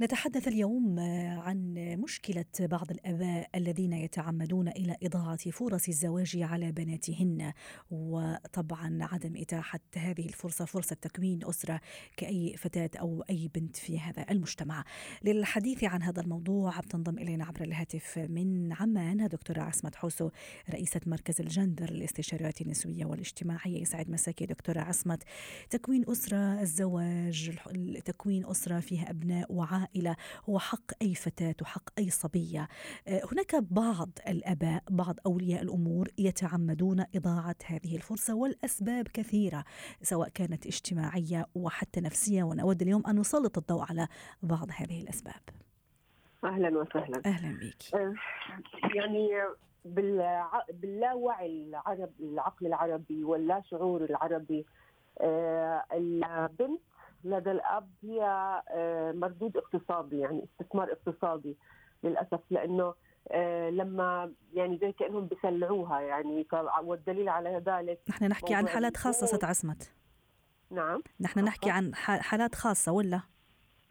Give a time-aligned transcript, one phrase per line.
[0.00, 1.00] نتحدث اليوم
[1.38, 7.52] عن مشكلة بعض الآباء الذين يتعمدون إلى إضاعة فرص الزواج على بناتهن
[7.90, 11.80] وطبعا عدم إتاحة هذه الفرصة فرصة تكوين أسرة
[12.16, 14.84] كأي فتاة أو أي بنت في هذا المجتمع.
[15.24, 20.30] للحديث عن هذا الموضوع بتنضم إلينا عبر الهاتف من عمان دكتورة عصمت حوسو
[20.70, 23.82] رئيسة مركز الجندر للاستشارات النسوية والاجتماعية.
[23.82, 25.22] يسعد مساكي دكتورة عصمت.
[25.70, 27.50] تكوين أسرة الزواج
[28.04, 29.85] تكوين أسرة فيها أبناء وعائلة.
[29.86, 30.16] العائلة
[30.48, 32.68] هو حق أي فتاة وحق أي صبية.
[33.08, 39.64] هناك بعض الآباء بعض أولياء الأمور يتعمدون إضاعة هذه الفرصة والأسباب كثيرة
[40.02, 42.42] سواء كانت اجتماعية وحتى نفسية.
[42.42, 44.08] ونود اليوم أن نسلط الضوء على
[44.42, 45.42] بعض هذه الأسباب.
[46.44, 47.22] أهلا وسهلا.
[47.26, 47.94] أهلا بك.
[48.94, 49.28] يعني
[49.84, 50.64] بالع...
[50.72, 54.66] باللاوعي العرب العقل العربي واللا شعور العربي
[55.20, 56.80] آه البنت
[57.24, 58.22] لدى الأب هي
[58.68, 61.56] آه مردود اقتصادي يعني استثمار اقتصادي
[62.02, 62.40] للأسف.
[62.50, 62.94] لأنه
[63.28, 66.46] آه لما يعني زي كأنهم بسلعوها يعني
[66.82, 69.92] والدليل على ذلك نحن نحكي عن حالات خاصة ست عصمت.
[70.70, 71.02] نعم.
[71.20, 73.20] نحن نحكي عن حالات خاصة ولا؟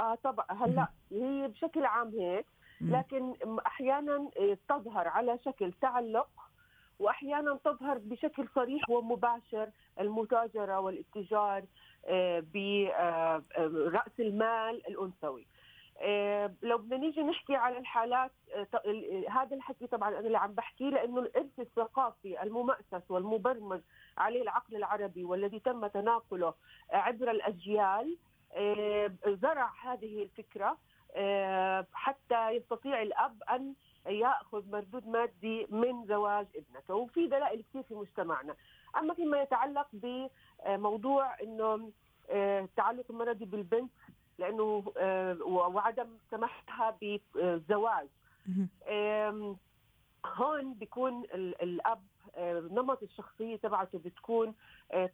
[0.00, 0.46] آه طبعا.
[0.48, 2.46] هلأ هي بشكل عام هيك
[2.80, 3.34] لكن
[3.66, 4.30] أحيانا
[4.68, 6.28] تظهر على شكل تعلق
[6.98, 9.68] وأحيانا تظهر بشكل صريح ومباشر
[10.00, 11.62] المتاجرة والاتجار
[12.54, 15.46] براس المال الأنثوي.
[16.62, 18.30] لو بدنا نيجي نحكي على الحالات
[19.30, 23.80] هذا الحكي طبعا أنا اللي عم بحكيه لأنه الإرث الثقافي الممأسس والمبرمج
[24.18, 26.54] عليه العقل العربي والذي تم تناقله
[26.90, 28.16] عبر الأجيال
[29.26, 30.78] زرع هذه الفكرة
[31.92, 33.74] حتى يستطيع الأب أن
[34.06, 38.54] ياخذ مردود مادي من زواج ابنته وفي دلائل كثير في مجتمعنا.
[38.96, 41.90] أما فيما يتعلق بموضوع إنه
[42.30, 43.90] التعلق المرضي بالبنت
[44.38, 44.84] لأنه
[45.46, 48.08] وعدم سماحها بالزواج
[50.26, 52.02] هون بيكون الأب
[52.70, 54.54] نمط الشخصية تبعته بتكون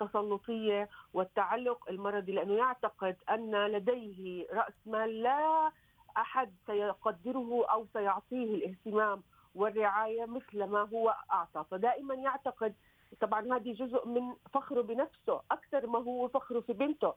[0.00, 5.70] تسلطية والتعلق المرضي لأنه يعتقد أن لديه رأس مال لا
[6.18, 9.22] أحد سيقدره أو سيعطيه الاهتمام
[9.54, 11.64] والرعاية مثل ما هو أعطى.
[11.70, 12.74] فدائما يعتقد
[13.20, 17.14] طبعا هذه جزء من فخره بنفسه أكثر ما هو فخره في بنته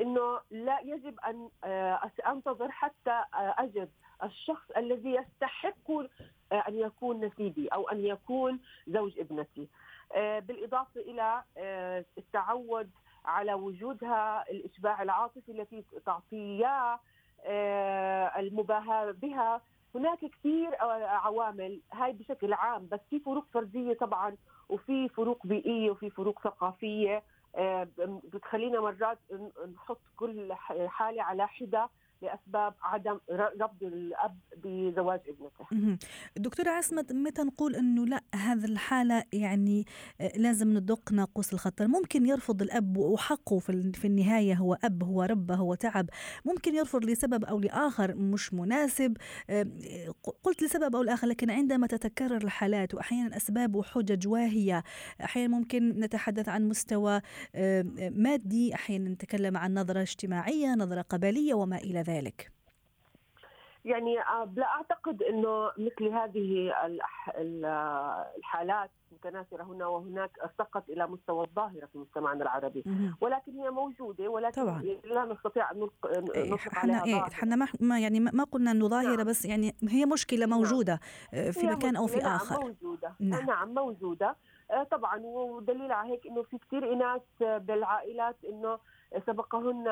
[0.00, 1.48] إنه لا يجب أن
[2.26, 3.90] أنتظر حتى أجد
[4.22, 5.90] الشخص الذي يستحق
[6.52, 9.68] أن يكون نسيبي أو أن يكون زوج ابنتي.
[10.16, 11.42] بالإضافة إلى
[12.18, 12.90] التعود
[13.24, 17.00] على وجودها الاشباع العاطفي التي تعطيه
[18.38, 19.60] المباهاة بها.
[19.94, 24.36] هناك كثير عوامل هاي بشكل عام بس في فروق فردية طبعا
[24.68, 27.22] وفي فروق بيئية وفي فروق ثقافية.
[28.24, 29.18] بتخلينا مرات
[29.74, 30.52] نحط كل
[30.88, 31.88] حاله على حدة.
[32.22, 35.96] لأسباب عدم رفض الأب بزواج ابنته.
[36.36, 39.84] دكتورة عصمت متى نقول إنه لا هذا الحالة يعني
[40.36, 45.74] لازم ندق ناقوس الخطر، ممكن يرفض الأب وحقه في النهاية هو أب هو ربه هو
[45.74, 46.10] تعب،
[46.44, 49.16] ممكن يرفض لسبب أو لآخر مش مناسب،
[50.42, 54.82] قلت لسبب أو لآخر لكن عندما تتكرر الحالات وأحيانا أسباب وحجج واهية،
[55.24, 57.20] أحيانا ممكن نتحدث عن مستوى
[58.10, 62.09] مادي، أحيانا نتكلم عن نظرة اجتماعية، نظرة قبلية وما إلى ذلك.
[62.10, 62.52] ذلك؟
[63.84, 64.14] يعني
[64.56, 66.72] لا أعتقد إنه مثل هذه
[68.38, 72.84] الحالات متناثرة هنا وهناك ارتقت إلى مستوى الظاهرة في مجتمعنا العربي
[73.20, 74.82] ولكن هي موجودة ولكن طبعا.
[75.04, 79.26] لا نستطيع أن نطلق عليها إيه إحنا ما يعني ما قلنا إنه ظاهرة نعم.
[79.26, 81.00] بس يعني هي مشكلة موجودة
[81.32, 81.52] نعم.
[81.52, 84.36] في مكان أو في نعم آخر موجودة نعم, نعم موجودة
[84.90, 88.78] طبعا ودليل على هيك إنه في كثير إناث بالعائلات إنه
[89.26, 89.88] سبقهن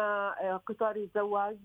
[0.67, 1.59] قطار الزواج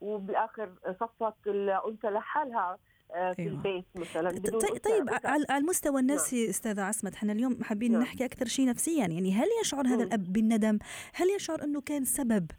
[0.00, 0.68] وبالاخر
[1.00, 2.78] صفت الأنثى لحالها
[3.12, 3.52] في أيوة.
[3.52, 8.02] البيت مثلا بدون طيب على المستوى النفسي أستاذة عصمت إحنا اليوم حابين نعم.
[8.02, 10.78] نحكي أكثر شيء نفسيا يعني هل يشعر هذا الأب بالندم؟
[11.14, 12.50] هل يشعر إنه كان سبب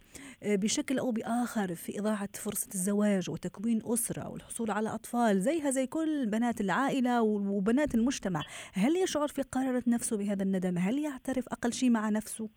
[0.42, 6.26] بشكل أو بآخر في إضاعة فرصة الزواج وتكوين أسرة والحصول على أطفال زيها زي كل
[6.26, 8.42] بنات العائلة وبنات المجتمع؟
[8.74, 12.50] هل يشعر في قرارة نفسه بهذا الندم؟ هل يعترف أقل شيء مع نفسه؟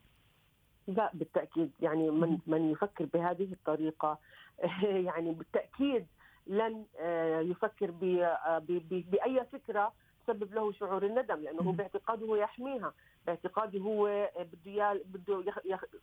[0.87, 1.71] لا بالتأكيد.
[1.81, 4.19] يعني من من يفكر بهذه الطريقة
[5.09, 6.07] يعني بالتأكيد
[6.47, 9.93] لن آه، يفكر آه، بأي فكرة
[10.27, 12.93] تسبب له شعور الندم لأنه هو باعتقاده يحميها.
[13.27, 15.53] باعتقاده هو بده بده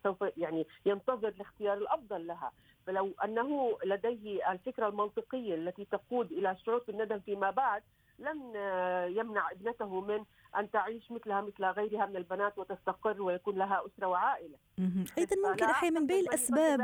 [0.03, 2.51] سوف يعني ينتظر الاختيار الأفضل لها.
[2.85, 7.83] فلو أنه لديه الفكرة المنطقية التي تقود إلى شعور الندم فيما بعد
[8.19, 8.38] لن
[9.18, 10.24] يمنع ابنته من
[10.60, 14.56] أن تعيش مثلها مثل غيرها من البنات وتستقر ويكون لها أسرة وعائلة.
[15.18, 16.80] أيضا ممكن أحيانا من بين الاسباب.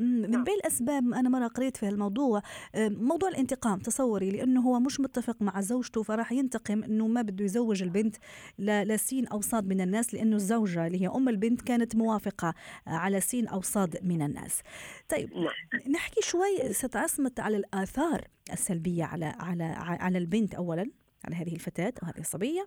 [0.00, 0.44] من نعم.
[0.44, 2.42] بين الأسباب أنا مرة قريت في الموضوع
[2.76, 7.82] موضوع الانتقام تصوري لأنه هو مش متفق مع زوجته فراح ينتقم إنه ما بده يزوج
[7.82, 8.16] البنت
[8.58, 12.54] لسين أو صاد من الناس لأنه الزوجة اللي هي أم البنت كانت موافقة
[12.86, 14.62] على سين أو صاد من الناس.
[15.08, 15.92] طيب نعم.
[15.92, 20.90] نحكي شوي ست عصمت على الآثار السلبية على على على البنت اولا
[21.24, 22.66] على هذه الفتاة أو هذه الصبية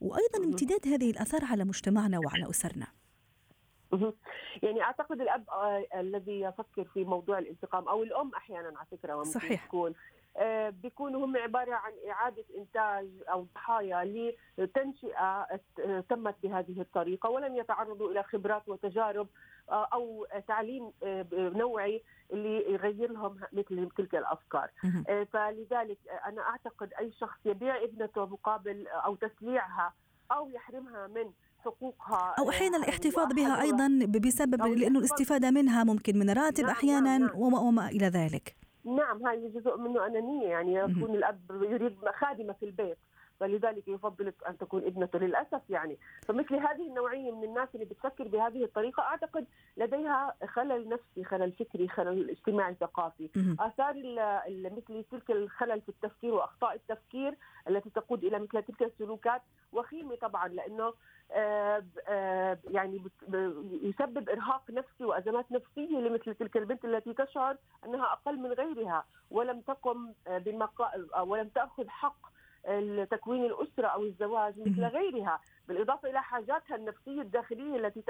[0.00, 2.86] وأيضا امتداد هذه الآثار على مجتمعنا وعلى أسرنا.
[4.62, 9.66] يعني أعتقد الأب آه، الذي يفكر في موضوع الانتقام أو الأم أحيانا على فكرة صحيح.
[9.66, 9.94] تكون
[10.82, 15.46] بيكونوا هم عبارة عن إعادة إنتاج أو ضحايا لتنشئة
[16.08, 19.28] تمت بهذه الطريقة ولم يتعرضوا إلى خبرات وتجارب
[19.70, 20.92] آه، أو تعليم
[21.32, 22.02] نوعي
[22.32, 24.70] اللي يغير لهم مثل تلك الأفكار.
[25.32, 29.92] فلذلك أنا أعتقد أي شخص يبيع ابنته مقابل أو تسليعها
[30.32, 31.32] أو يحرمها من
[31.64, 37.18] حقوقها أو أحيانا الاحتفاظ بها أيضا بسبب لأنه الاستفادة منها ممكن من راتب نعم أحيانا
[37.18, 37.38] نعم, نعم.
[37.40, 38.56] وما, وما إلى ذلك.
[38.84, 42.98] نعم هذه جزء منه أنانية يعني يكون الأب يريد خادمة في البيت.
[43.40, 45.98] فلذلك يفضل أن تكون ابنته للأسف يعني.
[46.26, 49.46] فمثل هذه النوعية من الناس اللي بتفكر بهذه الطريقة أعتقد
[49.76, 53.30] لديها خلل نفسي خلل فكري خلل اجتماعي ثقافي.
[53.60, 53.94] آثار
[54.48, 57.34] مثل تلك الخلل في التفكير وأخطاء التفكير
[57.68, 59.42] التي تقود إلى مثل تلك السلوكات
[59.72, 60.92] وخيمة طبعا لأنه
[61.32, 63.02] آه، آه، يعني
[63.82, 69.60] يسبب إرهاق نفسي وأزمات نفسية لمثل تلك البنت التي تشعر أنها أقل من غيرها ولم
[69.60, 70.90] تقم بمقا
[71.22, 72.33] ولم تأخذ حق
[73.10, 78.02] تكوين الأسرة أو الزواج مثل غيرها بالإضافة إلى حاجاتها النفسية الداخلية التي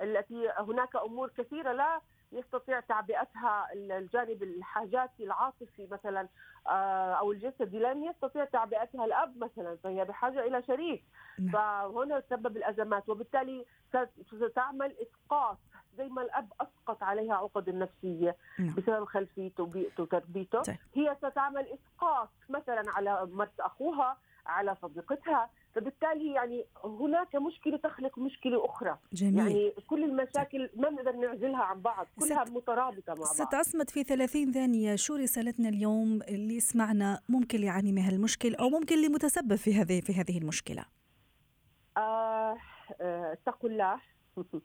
[0.00, 2.00] التي هناك أمور كثيرة لا
[2.32, 6.28] يستطيع تعبئتها الجانب الحاجاتي العاطفي مثلا
[6.66, 11.04] آه، أو الجسدي لن يستطيع تعبئتها الأب مثلا فهي بحاجة إلى شريك
[11.38, 11.52] نعم.
[11.52, 13.66] فهنا تسبب الأزمات وبالتالي
[14.36, 15.58] ستعمل إسقاط
[15.98, 18.74] زي ما الأب أسقط عليها عقد النفسية نعم.
[18.74, 20.62] بسبب خلفيته وبيئته وتربيته.
[20.94, 24.16] هي ستعمل إسقاط مثلا على مرت أخوها
[24.46, 28.98] على صديقتها فبالتالي يعني هناك مشكلة تخلق مشكلة أخرى.
[29.12, 29.38] جميل.
[29.38, 33.26] يعني كل المشاكل ما نقدر نعزلها عن بعض كلها ست مترابطة مع بعض.
[33.26, 33.54] ست
[33.90, 39.08] في 30 ثانية شو رسالتنا اليوم اللي يسمعنا ممكن يعاني من هالمشكل أو ممكن اللي
[39.08, 40.84] متسبب في هذه في هذه المشكلة؟
[41.96, 42.56] آه
[43.00, 44.00] آه اتقوا الله.
[44.34, 44.60] في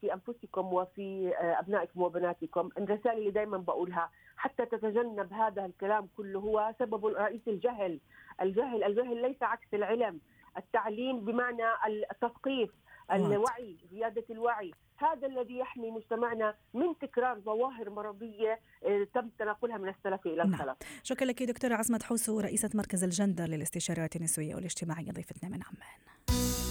[0.00, 2.68] في أنفسكم وفي آه، أبنائكم وبناتكم.
[2.78, 8.00] الرساله اللي دائما بقولها حتى تتجنب هذا الكلام كله هو سبب رئيس الجهل.
[8.40, 10.20] الجهل الجهل ليس عكس العلم.
[10.56, 12.70] التعليم بمعنى التثقيف
[13.12, 14.72] الوعي زيادة الوعي.
[14.96, 20.54] هذا الذي يحمي مجتمعنا من تكرار ظواهر مرضية آه، تم تناقلها من السلف إلى نعم.
[20.54, 20.76] الخلف.
[21.02, 26.61] شكرا لك دكتورة عصمت حوسو رئيسة مركز الجندر للاستشارات النسوية والاجتماعية ضيفتنا من عمان.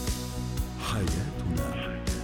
[0.94, 2.21] حياتنا.